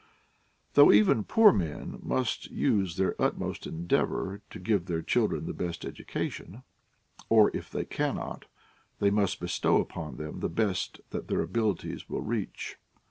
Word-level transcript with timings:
Though 0.73 0.87
CYQU 0.87 1.27
poor 1.27 1.53
men 1.53 1.99
must 2.01 2.49
use 2.49 2.97
their 2.97 3.13
utmost 3.21 3.67
endeavor 3.67 4.41
to 4.49 4.59
give 4.59 4.87
their 4.87 5.03
children 5.03 5.45
the 5.45 5.53
best 5.53 5.85
education; 5.85 6.63
or, 7.29 7.55
if 7.55 7.69
they 7.69 7.85
cannot, 7.85 8.45
they 8.97 9.11
must 9.11 9.39
bestow 9.39 9.79
upon 9.79 10.17
them 10.17 10.39
the 10.39 10.49
best 10.49 11.01
that 11.11 11.27
their 11.27 11.41
abilities 11.41 12.09
will 12.09 12.23
reach. 12.23 12.77